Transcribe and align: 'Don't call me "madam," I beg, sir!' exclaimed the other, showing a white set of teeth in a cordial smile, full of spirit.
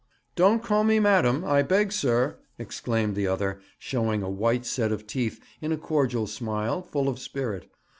'Don't 0.35 0.63
call 0.63 0.83
me 0.83 0.99
"madam," 0.99 1.45
I 1.45 1.61
beg, 1.61 1.91
sir!' 1.91 2.39
exclaimed 2.57 3.13
the 3.13 3.27
other, 3.27 3.61
showing 3.77 4.23
a 4.23 4.29
white 4.31 4.65
set 4.65 4.91
of 4.91 5.05
teeth 5.05 5.39
in 5.61 5.71
a 5.71 5.77
cordial 5.77 6.25
smile, 6.25 6.81
full 6.81 7.07
of 7.07 7.19
spirit. 7.19 7.69